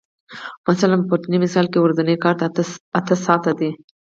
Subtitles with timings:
[0.69, 2.35] مثلاً په پورتني مثال کې ورځنی کار
[2.97, 3.69] اته ساعته دی